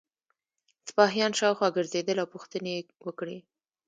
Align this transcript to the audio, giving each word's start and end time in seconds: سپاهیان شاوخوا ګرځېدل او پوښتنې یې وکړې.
سپاهیان 0.89 1.31
شاوخوا 1.39 1.67
ګرځېدل 1.77 2.17
او 2.19 2.27
پوښتنې 2.33 2.71
یې 2.77 2.81
وکړې. 3.07 3.37